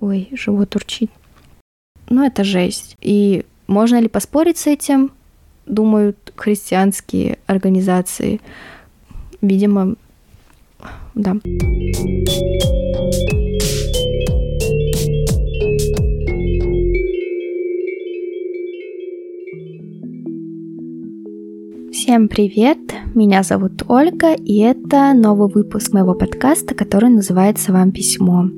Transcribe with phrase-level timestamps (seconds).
[0.00, 1.10] Ой, живот урчит.
[2.08, 2.96] Ну, это жесть.
[3.02, 5.12] И можно ли поспорить с этим?
[5.66, 8.40] Думают христианские организации.
[9.42, 9.96] Видимо,
[11.14, 11.36] да.
[21.92, 22.78] Всем привет!
[23.14, 28.48] Меня зовут Ольга, и это новый выпуск моего подкаста, который называется «Вам письмо».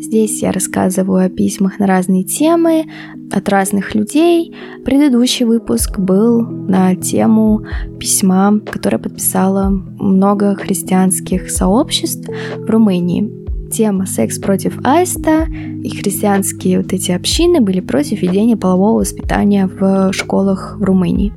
[0.00, 2.84] Здесь я рассказываю о письмах на разные темы
[3.32, 4.54] от разных людей.
[4.84, 7.66] Предыдущий выпуск был на тему
[7.98, 13.28] письма, которое подписало много христианских сообществ в Румынии.
[13.72, 15.46] Тема «Секс против аиста»
[15.82, 21.32] и христианские вот эти общины были против ведения полового воспитания в школах в Румынии.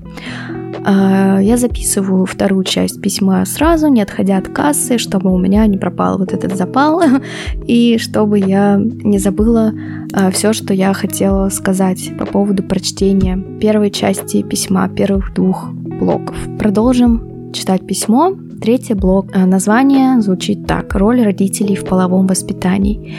[0.83, 5.77] А, я записываю вторую часть письма сразу, не отходя от кассы, чтобы у меня не
[5.77, 7.01] пропал вот этот запал,
[7.67, 9.73] и чтобы я не забыла
[10.13, 16.35] а, все, что я хотела сказать по поводу прочтения первой части письма, первых двух блоков.
[16.57, 18.33] Продолжим читать письмо.
[18.61, 19.27] Третий блок.
[19.33, 20.93] А, название звучит так.
[20.95, 23.15] Роль родителей в половом воспитании.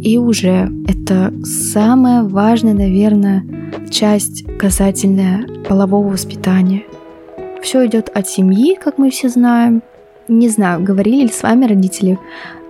[0.00, 3.44] И уже это самая важная, наверное,
[3.92, 6.84] часть касательная полового воспитания.
[7.62, 9.82] Все идет от семьи, как мы все знаем.
[10.28, 12.18] Не знаю, говорили ли с вами родители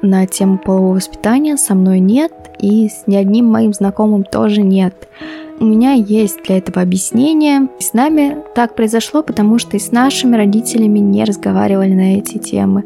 [0.02, 5.08] на тему полового воспитания, со мной нет, и с ни одним моим знакомым тоже нет.
[5.60, 7.68] У меня есть для этого объяснение.
[7.78, 12.84] С нами так произошло, потому что и с нашими родителями не разговаривали на эти темы.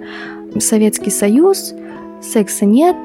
[0.59, 1.75] Советский Союз,
[2.21, 2.97] секса нет,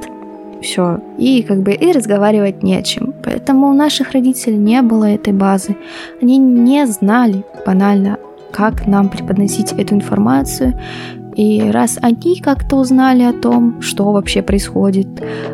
[0.61, 0.99] все.
[1.17, 3.13] И как бы и разговаривать не о чем.
[3.23, 5.75] Поэтому у наших родителей не было этой базы.
[6.21, 8.17] Они не знали банально,
[8.51, 10.73] как нам преподносить эту информацию.
[11.35, 15.07] И раз они как-то узнали о том, что вообще происходит,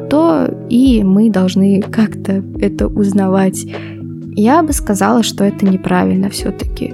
[0.09, 3.65] то и мы должны как-то это узнавать.
[4.35, 6.93] Я бы сказала, что это неправильно все-таки.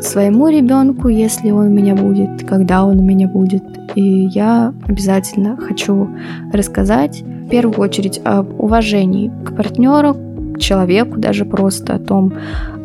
[0.00, 3.62] Своему ребенку, если он у меня будет, когда он у меня будет.
[3.94, 6.08] И я обязательно хочу
[6.52, 10.16] рассказать в первую очередь об уважении к партнеру,
[10.54, 12.32] к человеку, даже просто о том,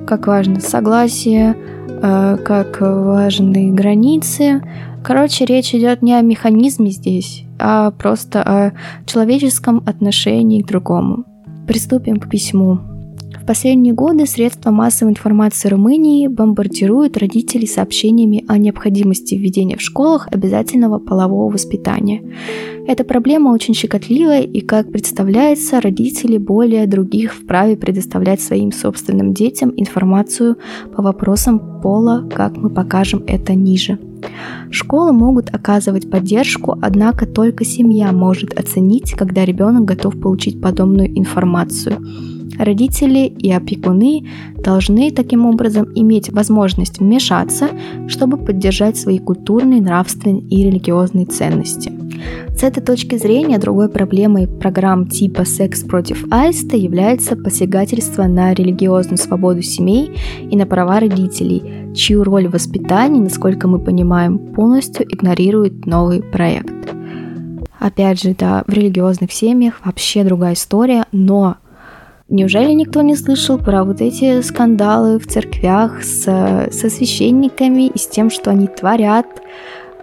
[0.05, 1.55] как важно согласие,
[1.87, 4.61] э, как важны границы.
[5.03, 8.71] Короче, речь идет не о механизме здесь, а просто о
[9.05, 11.25] человеческом отношении к другому.
[11.67, 12.79] Приступим к письму
[13.49, 20.99] последние годы средства массовой информации Румынии бомбардируют родителей сообщениями о необходимости введения в школах обязательного
[20.99, 22.21] полового воспитания.
[22.85, 29.73] Эта проблема очень щекотливая, и, как представляется, родители более других вправе предоставлять своим собственным детям
[29.75, 30.57] информацию
[30.95, 33.97] по вопросам пола, как мы покажем это ниже.
[34.69, 41.97] Школы могут оказывать поддержку, однако только семья может оценить, когда ребенок готов получить подобную информацию.
[42.59, 44.27] Родители и опекуны
[44.57, 47.69] должны таким образом иметь возможность вмешаться,
[48.09, 51.93] чтобы поддержать свои культурные, нравственные и религиозные ценности.
[52.49, 59.17] С этой точки зрения другой проблемой программ типа «Секс против аиста» является посягательство на религиозную
[59.17, 60.11] свободу семей
[60.51, 66.93] и на права родителей, чью роль в воспитании, насколько мы понимаем, полностью игнорирует новый проект.
[67.79, 71.55] Опять же, да, в религиозных семьях вообще другая история, но
[72.29, 76.23] Неужели никто не слышал про вот эти скандалы в церквях с,
[76.71, 79.25] со священниками и с тем, что они творят?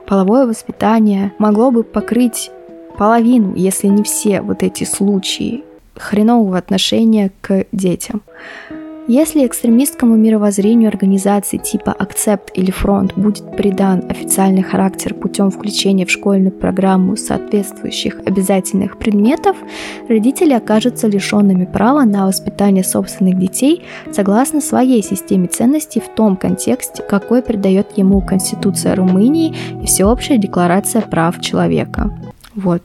[0.09, 2.51] Половое воспитание могло бы покрыть
[2.99, 5.63] половину, если не все вот эти случаи
[5.95, 8.23] хренового отношения к детям.
[9.09, 16.11] Если экстремистскому мировоззрению организации типа Accept или Фронт будет придан официальный характер путем включения в
[16.11, 19.57] школьную программу соответствующих обязательных предметов,
[20.09, 27.05] родители окажутся лишенными права на воспитание собственных детей согласно своей системе ценностей в том контексте,
[27.05, 32.11] какой придает ему Конституция Румынии и Всеобщая декларация прав человека.
[32.57, 32.83] Вот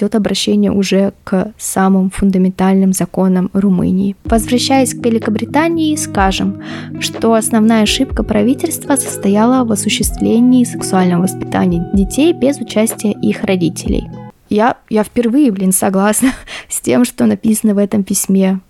[0.00, 4.16] идет обращение уже к самым фундаментальным законам Румынии.
[4.24, 6.62] Возвращаясь к Великобритании, скажем,
[7.00, 14.08] что основная ошибка правительства состояла в осуществлении сексуального воспитания детей без участия их родителей.
[14.48, 16.32] Я, я впервые, блин, согласна
[16.68, 18.60] с тем, что написано в этом письме.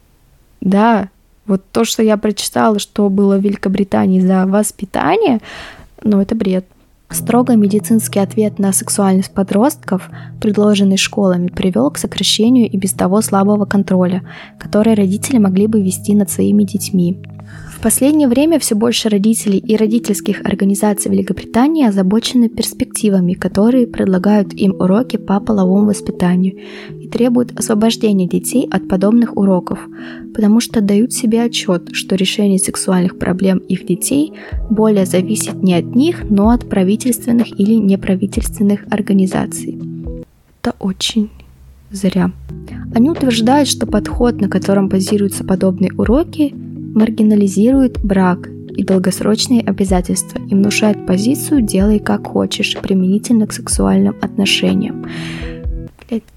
[0.60, 1.08] Да,
[1.46, 5.40] вот то, что я прочитала, что было в Великобритании за воспитание,
[6.02, 6.66] ну, это бред.
[7.10, 10.08] Строго медицинский ответ на сексуальность подростков,
[10.40, 14.22] предложенный школами, привел к сокращению и без того слабого контроля,
[14.60, 17.18] который родители могли бы вести над своими детьми.
[17.80, 24.74] В последнее время все больше родителей и родительских организаций Великобритании озабочены перспективами, которые предлагают им
[24.78, 26.58] уроки по половому воспитанию
[26.90, 29.78] и требуют освобождения детей от подобных уроков,
[30.34, 34.34] потому что дают себе отчет, что решение сексуальных проблем их детей
[34.68, 39.80] более зависит не от них, но от правительственных или неправительственных организаций.
[40.60, 41.30] Это очень
[41.90, 42.30] зря.
[42.94, 46.54] Они утверждают, что подход, на котором базируются подобные уроки,
[46.94, 55.06] маргинализирует брак и долгосрочные обязательства и внушает позицию «делай как хочешь» применительно к сексуальным отношениям.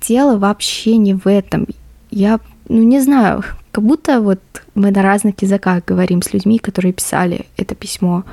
[0.01, 1.67] Дело вообще не в этом.
[2.11, 2.39] Я,
[2.69, 4.39] ну не знаю, как будто вот
[4.75, 8.23] мы на разных языках говорим с людьми, которые писали это письмо.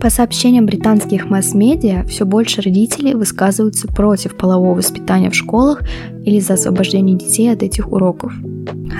[0.00, 5.82] По сообщениям британских масс-медиа, все больше родителей высказываются против полового воспитания в школах
[6.24, 8.32] или за освобождение детей от этих уроков.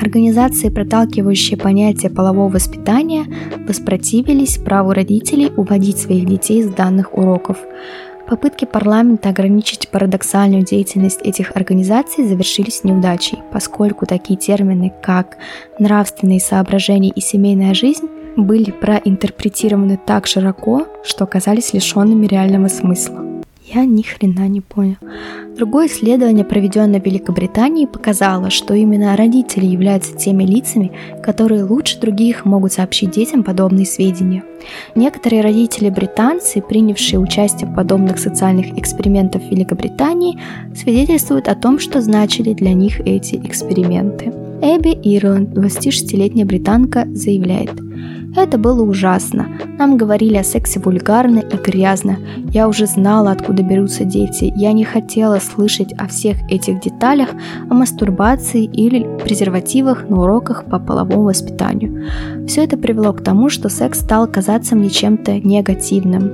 [0.00, 3.26] Организации, проталкивающие понятие полового воспитания,
[3.66, 7.58] воспротивились праву родителей уводить своих детей с данных уроков.
[8.28, 15.36] Попытки парламента ограничить парадоксальную деятельность этих организаций завершились неудачей, поскольку такие термины, как
[15.80, 18.06] нравственные соображения и семейная жизнь,
[18.36, 23.30] были проинтерпретированы так широко, что оказались лишенными реального смысла.
[23.72, 24.96] Я ни хрена не понял.
[25.56, 30.90] Другое исследование, проведенное в Великобритании, показало, что именно родители являются теми лицами,
[31.22, 34.42] которые лучше других могут сообщить детям подобные сведения.
[34.96, 40.38] Некоторые родители-британцы, принявшие участие в подобных социальных экспериментах в Великобритании,
[40.74, 44.32] свидетельствуют о том, что значили для них эти эксперименты.
[44.62, 47.70] Эбби Ирланд, 26-летняя британка, заявляет–
[48.36, 49.48] это было ужасно.
[49.78, 52.18] Нам говорили о сексе вульгарно и грязно.
[52.52, 54.52] Я уже знала, откуда берутся дети.
[54.56, 57.30] Я не хотела слышать о всех этих деталях,
[57.68, 62.08] о мастурбации или презервативах на уроках по половому воспитанию.
[62.46, 66.30] Все это привело к тому, что секс стал казаться мне чем-то негативным.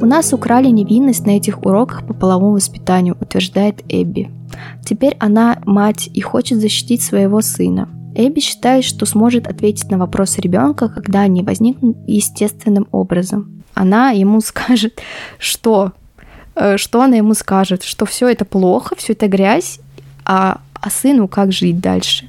[0.00, 4.30] У нас украли невинность на этих уроках по половому воспитанию, утверждает Эбби.
[4.84, 7.88] Теперь она мать и хочет защитить своего сына.
[8.14, 13.62] Эбби считает, что сможет ответить на вопрос ребенка, когда они возникнут естественным образом.
[13.74, 15.00] Она ему скажет,
[15.38, 15.92] что,
[16.54, 19.80] э, что она ему скажет, что все это плохо, все это грязь,
[20.24, 22.28] а, а сыну как жить дальше.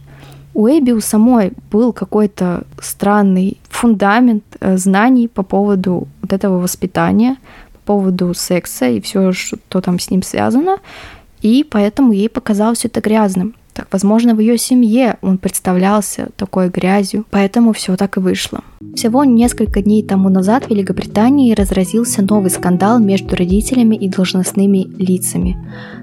[0.54, 7.36] У Эбби у самой был какой-то странный фундамент э, знаний по поводу вот этого воспитания,
[7.74, 10.78] по поводу секса и все, что там с ним связано,
[11.42, 13.54] и поэтому ей показалось это грязным.
[13.76, 18.62] Так, возможно, в ее семье он представлялся такой грязью, поэтому все так и вышло.
[18.96, 25.58] Всего несколько дней тому назад в Великобритании разразился новый скандал между родителями и должностными лицами.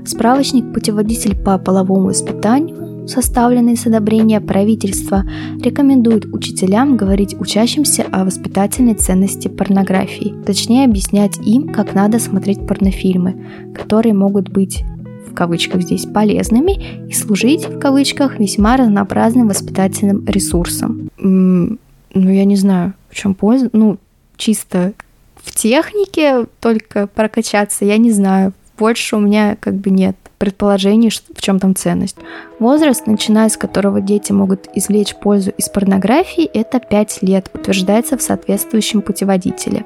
[0.04, 5.24] Справочник «Путеводитель по половому воспитанию», составленный с одобрения правительства,
[5.58, 13.46] рекомендует учителям говорить учащимся о воспитательной ценности порнографии, точнее объяснять им, как надо смотреть порнофильмы,
[13.74, 14.84] которые могут быть
[15.32, 21.08] в кавычках здесь полезными и служить в кавычках весьма разнообразным воспитательным ресурсом.
[21.19, 21.79] Ну,
[22.14, 23.70] я не знаю, в чем польза.
[23.73, 23.99] Ну,
[24.37, 24.93] чисто
[25.37, 28.52] в технике только прокачаться, я не знаю.
[28.79, 32.17] Больше у меня как бы нет предположений, в чем там ценность.
[32.58, 38.23] Возраст, начиная с которого дети могут извлечь пользу из порнографии, это 5 лет, утверждается в
[38.23, 39.84] соответствующем путеводителе.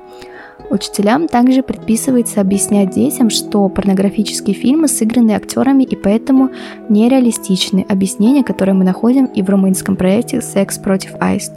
[0.69, 6.51] Учителям также предписывается объяснять детям, что порнографические фильмы сыграны актерами и поэтому
[6.89, 7.87] нереалистичны.
[7.89, 11.53] Объяснение, которое мы находим и в румынском проекте «Секс против аист».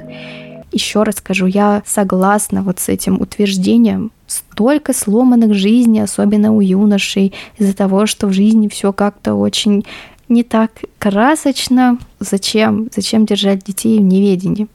[0.72, 4.12] Еще раз скажу, я согласна вот с этим утверждением.
[4.28, 9.86] Столько сломанных жизней, особенно у юношей, из-за того, что в жизни все как-то очень
[10.30, 11.98] не так красочно.
[12.20, 12.88] Зачем?
[12.96, 14.68] Зачем держать детей в неведении?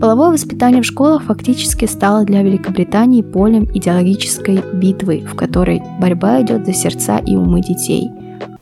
[0.00, 6.66] Половое воспитание в школах фактически стало для Великобритании полем идеологической битвы, в которой борьба идет
[6.66, 8.08] за сердца и умы детей.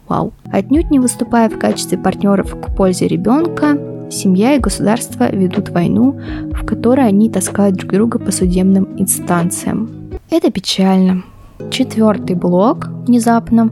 [0.06, 0.32] Вау.
[0.50, 3.78] Отнюдь не выступая в качестве партнеров к пользе ребенка,
[4.10, 6.18] семья и государство ведут войну,
[6.52, 9.90] в которой они таскают друг друга по судебным инстанциям.
[10.30, 11.24] Это печально.
[11.70, 13.70] Четвертый блок внезапно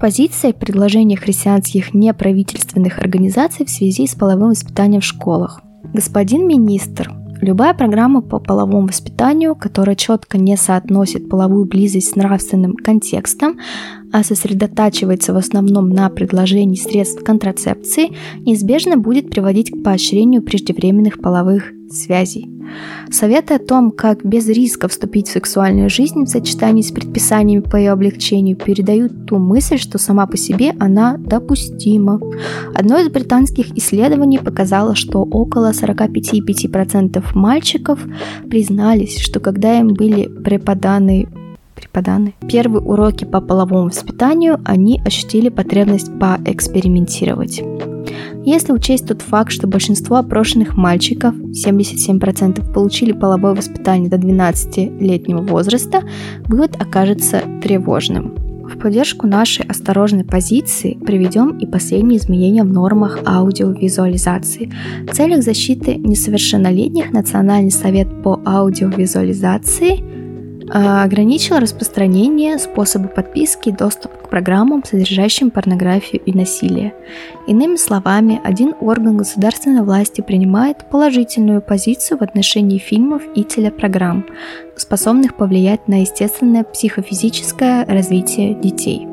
[0.00, 5.60] позиция предложения христианских неправительственных организаций в связи с половым воспитанием в школах.
[5.92, 12.74] Господин министр, любая программа по половому воспитанию, которая четко не соотносит половую близость с нравственным
[12.74, 13.58] контекстом,
[14.12, 21.72] а сосредотачивается в основном на предложении средств контрацепции, неизбежно будет приводить к поощрению преждевременных половых
[21.92, 22.48] связей.
[23.10, 27.76] Советы о том, как без риска вступить в сексуальную жизнь в сочетании с предписаниями по
[27.76, 32.20] ее облегчению передают ту мысль, что сама по себе она допустима.
[32.74, 38.00] Одно из британских исследований показало, что около 45,5% мальчиков
[38.48, 41.28] признались, что когда им были преподаны
[41.74, 42.34] преподаны.
[42.46, 47.62] Первые уроки по половому воспитанию они ощутили потребность поэкспериментировать.
[48.44, 56.02] Если учесть тот факт, что большинство опрошенных мальчиков, 77%, получили половое воспитание до 12-летнего возраста,
[56.46, 58.34] вывод окажется тревожным.
[58.70, 64.70] В поддержку нашей осторожной позиции приведем и последние изменения в нормах аудиовизуализации.
[65.08, 70.04] В целях защиты несовершеннолетних Национальный совет по аудиовизуализации–
[70.72, 76.94] ограничил распространение способа подписки и доступ к программам, содержащим порнографию и насилие.
[77.46, 84.26] Иными словами, один орган государственной власти принимает положительную позицию в отношении фильмов и телепрограмм,
[84.76, 89.06] способных повлиять на естественное психофизическое развитие детей.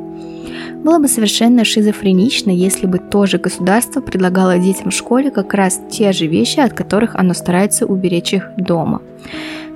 [0.84, 5.82] Было бы совершенно шизофренично, если бы то же государство предлагало детям в школе как раз
[5.90, 9.02] те же вещи, от которых оно старается уберечь их дома.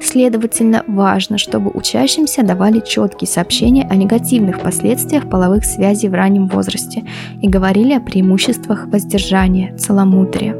[0.01, 7.03] Следовательно, важно, чтобы учащимся давали четкие сообщения о негативных последствиях половых связей в раннем возрасте
[7.41, 10.55] и говорили о преимуществах воздержания, целомудрия.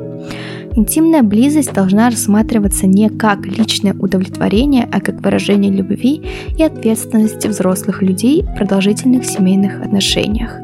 [0.74, 6.22] Интимная близость должна рассматриваться не как личное удовлетворение, а как выражение любви
[6.58, 10.60] и ответственности взрослых людей в продолжительных семейных отношениях.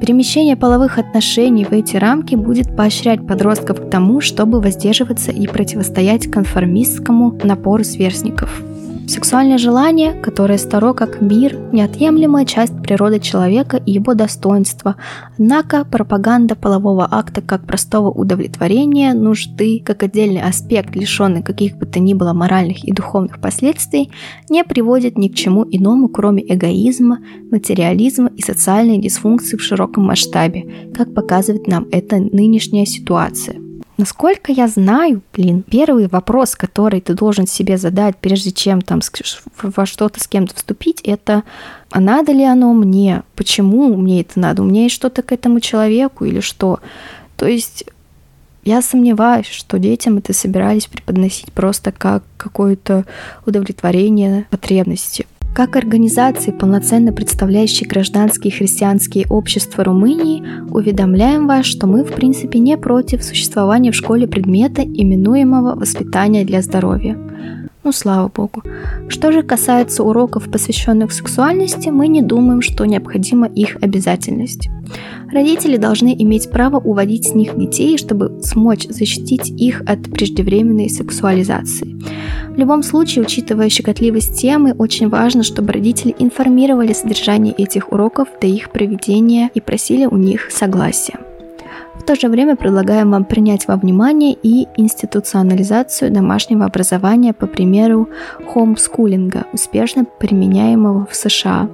[0.00, 6.30] Перемещение половых отношений в эти рамки будет поощрять подростков к тому, чтобы воздерживаться и противостоять
[6.30, 8.62] конформистскому напору сверстников.
[9.08, 14.96] Сексуальное желание, которое старо как мир, неотъемлемая часть природы человека и его достоинства.
[15.38, 22.00] Однако пропаганда полового акта как простого удовлетворения, нужды, как отдельный аспект, лишенный каких бы то
[22.00, 24.10] ни было моральных и духовных последствий,
[24.50, 27.20] не приводит ни к чему иному, кроме эгоизма,
[27.52, 33.65] материализма и социальной дисфункции в широком масштабе, как показывает нам эта нынешняя ситуация.
[33.96, 39.00] Насколько я знаю, блин, первый вопрос, который ты должен себе задать, прежде чем там
[39.62, 41.44] во что-то с кем-то вступить, это
[41.90, 43.22] а надо ли оно мне?
[43.36, 44.62] Почему мне это надо?
[44.62, 46.80] У меня есть что-то к этому человеку или что?
[47.38, 47.84] То есть
[48.64, 53.06] я сомневаюсь, что детям это собирались преподносить просто как какое-то
[53.46, 55.26] удовлетворение потребности.
[55.56, 62.76] Как организации, полноценно представляющие гражданские христианские общества Румынии, уведомляем вас, что мы в принципе не
[62.76, 67.16] против существования в школе предмета, именуемого «воспитание для здоровья».
[67.86, 68.64] Ну, слава богу.
[69.08, 74.68] Что же касается уроков, посвященных сексуальности, мы не думаем, что необходима их обязательность.
[75.30, 81.96] Родители должны иметь право уводить с них детей, чтобы смочь защитить их от преждевременной сексуализации.
[82.48, 88.48] В любом случае, учитывая щекотливость темы, очень важно, чтобы родители информировали содержание этих уроков до
[88.48, 91.20] их проведения и просили у них согласия.
[91.98, 98.08] В то же время предлагаем вам принять во внимание и институционализацию домашнего образования по примеру
[98.52, 101.68] хомскулинга, успешно применяемого в США.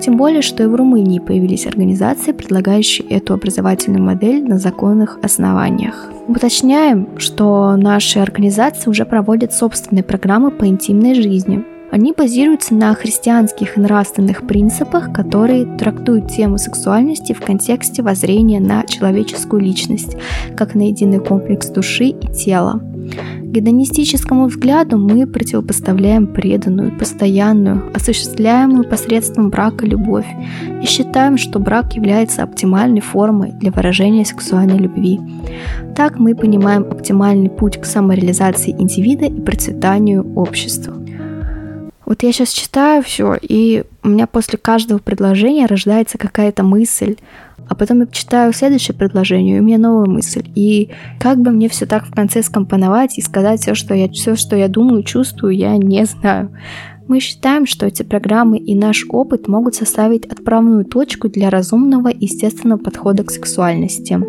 [0.00, 6.10] Тем более, что и в Румынии появились организации, предлагающие эту образовательную модель на законных основаниях.
[6.26, 13.76] Уточняем, что наши организации уже проводят собственные программы по интимной жизни– они базируются на христианских
[13.76, 20.16] и нравственных принципах, которые трактуют тему сексуальности в контексте воззрения на человеческую личность,
[20.56, 22.80] как на единый комплекс души и тела.
[23.42, 30.26] Гедонистическому взгляду мы противопоставляем преданную, постоянную, осуществляемую посредством брака любовь
[30.82, 35.20] и считаем, что брак является оптимальной формой для выражения сексуальной любви.
[35.94, 40.94] Так мы понимаем оптимальный путь к самореализации индивида и процветанию общества.
[42.06, 47.16] Вот я сейчас читаю все, и у меня после каждого предложения рождается какая-то мысль,
[47.68, 50.48] а потом я читаю следующее предложение, и у меня новая мысль.
[50.54, 54.36] И как бы мне все так в конце скомпоновать и сказать все, что я, все,
[54.36, 56.56] что я думаю, чувствую, я не знаю.
[57.08, 62.24] Мы считаем, что эти программы и наш опыт могут составить отправную точку для разумного и
[62.24, 64.20] естественного подхода к сексуальности.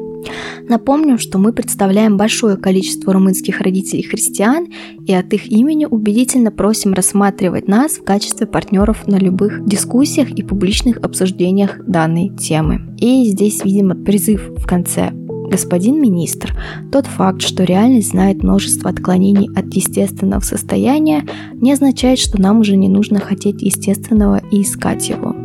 [0.67, 4.67] Напомню, что мы представляем большое количество румынских родителей христиан
[5.05, 10.43] и от их имени убедительно просим рассматривать нас в качестве партнеров на любых дискуссиях и
[10.43, 12.95] публичных обсуждениях данной темы.
[12.99, 15.11] И здесь, видимо, призыв в конце
[15.49, 16.53] Господин министр,
[16.91, 22.75] тот факт, что реальность знает множество отклонений от естественного состояния, не означает, что нам уже
[22.75, 25.36] не нужно хотеть естественного и искать его.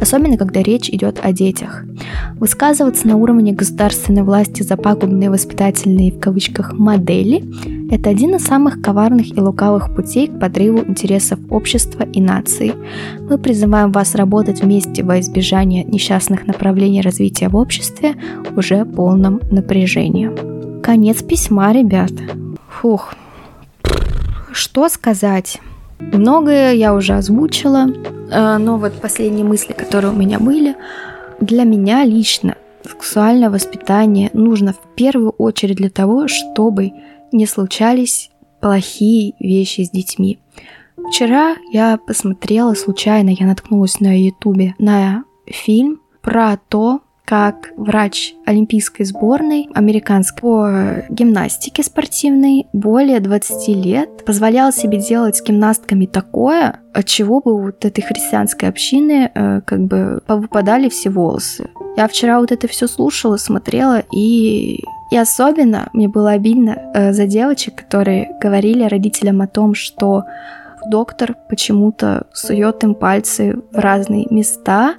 [0.00, 1.84] Особенно, когда речь идет о детях.
[2.36, 7.44] Высказываться на уровне государственной власти за пагубные воспитательные в кавычках модели
[7.90, 12.74] Это один из самых коварных и лукавых путей к подрыву интересов общества и нации.
[13.28, 18.14] Мы призываем вас работать вместе во избежание несчастных направлений развития в обществе
[18.56, 20.30] уже полном напряжении.
[20.82, 22.12] Конец письма, ребят.
[22.68, 23.14] Фух.
[24.52, 25.60] Что сказать?
[25.98, 27.86] Многое я уже озвучила,
[28.30, 30.76] но вот последние мысли, которые у меня были,
[31.40, 36.92] для меня лично сексуальное воспитание нужно в первую очередь для того, чтобы
[37.32, 40.38] не случались плохие вещи с детьми.
[41.08, 49.04] Вчера я посмотрела случайно, я наткнулась на ютубе на фильм про то, как врач олимпийской
[49.04, 57.06] сборной американской по гимнастике спортивной более 20 лет позволял себе делать с гимнастками такое, от
[57.06, 61.70] чего бы вот этой христианской общины э, как бы повыпадали все волосы.
[61.96, 67.26] Я вчера вот это все слушала, смотрела и и особенно мне было обидно э, за
[67.26, 70.24] девочек, которые говорили родителям о том, что
[70.86, 74.94] доктор почему-то сует им пальцы в разные места,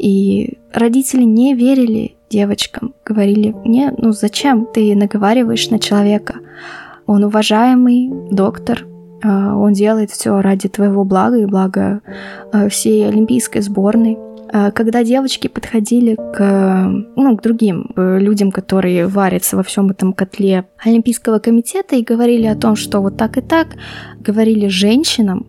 [0.00, 6.36] и родители не верили девочкам, говорили мне, ну зачем ты наговариваешь на человека?
[7.06, 8.86] Он уважаемый доктор,
[9.22, 12.00] а, он делает все ради твоего блага и блага
[12.52, 14.16] а, всей олимпийской сборной.
[14.52, 20.14] А, когда девочки подходили к, ну, к другим э, людям, которые варятся во всем этом
[20.14, 23.76] котле Олимпийского комитета и говорили о том, что вот так и так,
[24.18, 25.46] говорили женщинам,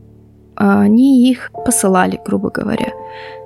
[0.55, 2.89] они их посылали, грубо говоря.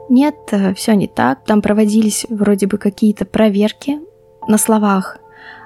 [0.10, 1.44] Нет, э, все не так.
[1.46, 4.00] Там проводились вроде бы какие-то проверки
[4.48, 5.18] на словах,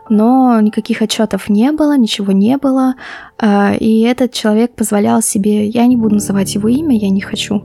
[0.10, 2.96] но никаких отчетов не было, ничего не было.
[3.38, 7.64] Э, и этот человек позволял себе, я не буду называть его имя, я не хочу,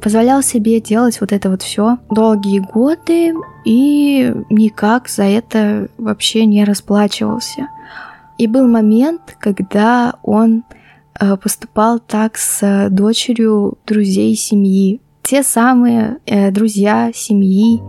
[0.00, 6.64] позволял себе делать вот это вот все долгие годы и никак за это вообще не
[6.64, 7.68] расплачивался.
[8.38, 10.62] И был момент, когда он
[11.20, 17.80] э, поступал так с дочерью друзей семьи те самые э, друзья семьи,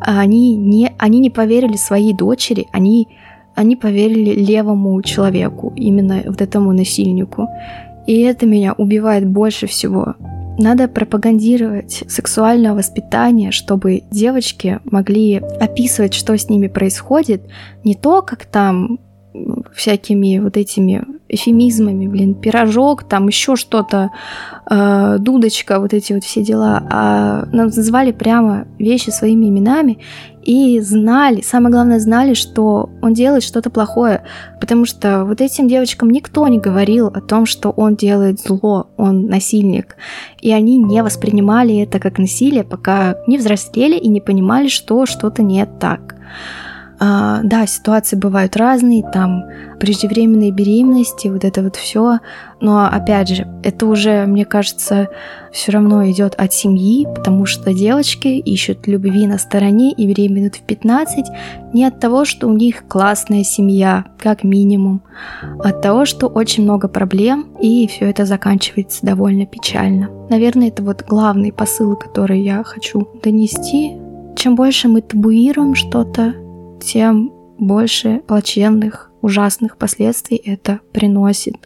[0.00, 3.06] они не, они не поверили своей дочери, они,
[3.54, 7.48] они поверили левому человеку, именно вот этому насильнику.
[8.06, 10.14] И это меня убивает больше всего.
[10.58, 17.42] Надо пропагандировать сексуальное воспитание, чтобы девочки могли описывать, что с ними происходит,
[17.84, 18.98] не то, как там
[19.74, 24.10] всякими вот этими эфемизмами, блин, пирожок, там еще что-то,
[24.68, 29.98] э, дудочка, вот эти вот все дела, а называли прямо вещи своими именами
[30.42, 34.24] и знали, самое главное, знали, что он делает что-то плохое,
[34.60, 39.26] потому что вот этим девочкам никто не говорил о том, что он делает зло, он
[39.26, 39.96] насильник,
[40.40, 45.42] и они не воспринимали это как насилие, пока не взрослели и не понимали, что что-то
[45.42, 46.16] не так.
[47.02, 49.44] А, да, ситуации бывают разные, там
[49.78, 52.18] преждевременные беременности, вот это вот все.
[52.60, 55.08] Но опять же, это уже, мне кажется,
[55.50, 60.60] все равно идет от семьи, потому что девочки ищут любви на стороне и беременеют в
[60.60, 61.24] 15
[61.72, 65.00] не от того, что у них классная семья, как минимум,
[65.58, 70.10] а от того, что очень много проблем, и все это заканчивается довольно печально.
[70.28, 73.96] Наверное, это вот главный посыл, который я хочу донести.
[74.36, 76.34] Чем больше мы табуируем что-то,
[76.80, 81.56] тем больше плачевных, ужасных последствий это приносит.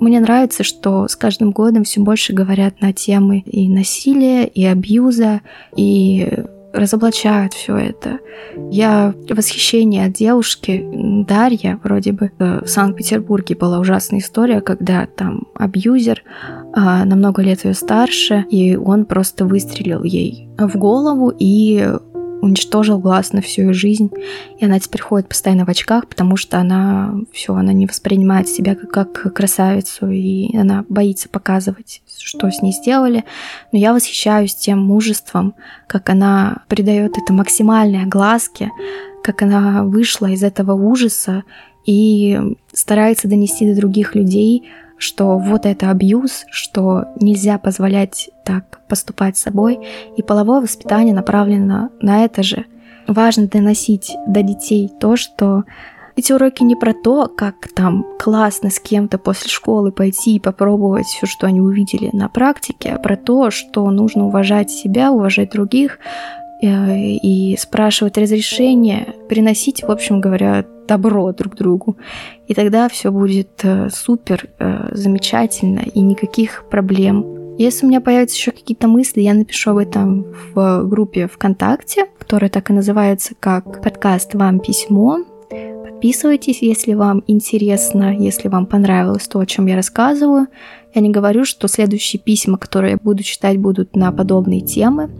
[0.00, 5.40] Мне нравится, что с каждым годом все больше говорят на темы и насилия, и абьюза,
[5.76, 8.18] и разоблачают все это.
[8.70, 10.84] Я в восхищении от девушки
[11.26, 16.22] Дарья, вроде бы в Санкт-Петербурге была ужасная история, когда там абьюзер
[16.74, 21.96] а, намного лет ее старше, и он просто выстрелил ей в голову и
[22.44, 24.10] уничтожил глаз на всю ее жизнь,
[24.58, 28.74] и она теперь ходит постоянно в очках, потому что она все, она не воспринимает себя
[28.74, 33.24] как, как красавицу, и она боится показывать, что с ней сделали.
[33.72, 35.54] Но я восхищаюсь тем мужеством,
[35.86, 38.70] как она придает это максимальной огласке,
[39.22, 41.44] как она вышла из этого ужаса
[41.86, 42.38] и
[42.72, 49.42] старается донести до других людей, что вот это абьюз, что нельзя позволять так поступать с
[49.42, 49.80] собой,
[50.16, 52.64] и половое воспитание направлено на это же.
[53.06, 55.64] Важно доносить до детей то, что
[56.16, 61.06] эти уроки не про то, как там классно с кем-то после школы пойти и попробовать
[61.06, 65.98] все, что они увидели на практике, а про то, что нужно уважать себя, уважать других
[66.62, 71.96] э, и спрашивать разрешение, приносить, в общем говоря, добро друг другу.
[72.46, 77.56] И тогда все будет э, супер, э, замечательно и никаких проблем.
[77.58, 82.50] Если у меня появятся еще какие-то мысли, я напишу об этом в группе ВКонтакте, которая
[82.50, 85.18] так и называется как подкаст «Вам письмо».
[85.84, 90.48] Подписывайтесь, если вам интересно, если вам понравилось то, о чем я рассказываю.
[90.94, 95.10] Я не говорю, что следующие письма, которые я буду читать, будут на подобные темы,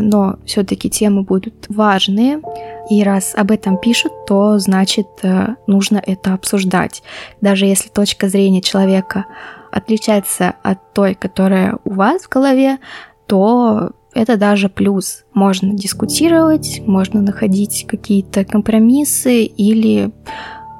[0.00, 2.40] но все-таки темы будут важные.
[2.88, 7.02] И раз об этом пишут, то значит э, нужно это обсуждать.
[7.40, 9.26] Даже если точка зрения человека
[9.72, 12.78] отличается от той, которая у вас в голове,
[13.26, 15.24] то это даже плюс.
[15.34, 20.12] Можно дискутировать, можно находить какие-то компромиссы или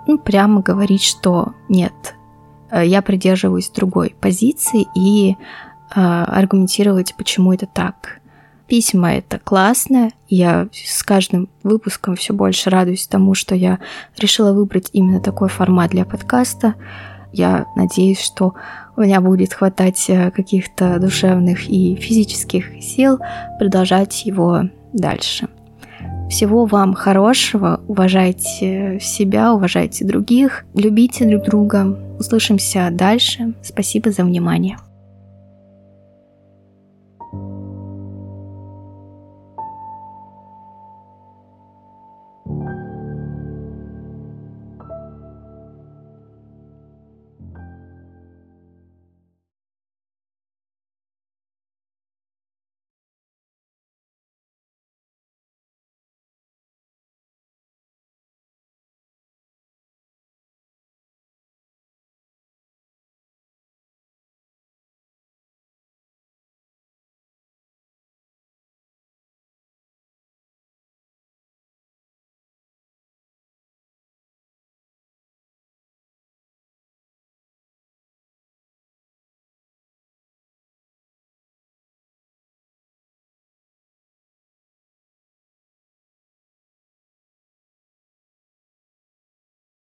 [0.07, 2.15] ну, прямо говорить, что нет,
[2.71, 8.21] э, я придерживаюсь другой позиции и э, аргументировать, почему это так.
[8.67, 10.11] Письма это классно.
[10.29, 13.79] Я с каждым выпуском все больше радуюсь тому, что я
[14.19, 16.75] решила выбрать именно такой формат для подкаста.
[17.33, 18.55] Я надеюсь, что
[18.97, 23.19] у меня будет хватать э, каких-то душевных и физических сил
[23.59, 25.49] продолжать его дальше.
[26.31, 31.97] Всего вам хорошего, уважайте себя, уважайте других, любите друг друга.
[32.19, 33.55] Услышимся дальше.
[33.63, 34.79] Спасибо за внимание.